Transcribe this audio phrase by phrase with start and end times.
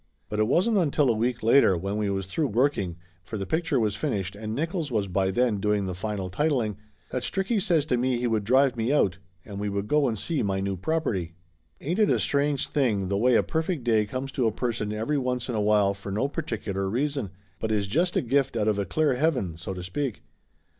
[0.29, 3.79] But it wasn't until a week later when we was through working, for the picture
[3.79, 6.77] was finished and Nickolls was by then doing the final titling,
[7.11, 10.17] that Stricky says to me he would drive me out and we would go and
[10.17, 11.35] see my new property.
[11.79, 15.19] Ain't it a strange thing the way a perfect day comes to a person every
[15.19, 17.29] once in a while for no particular reason,
[17.59, 20.23] but is just a gift out of a clear heaven, so to speak?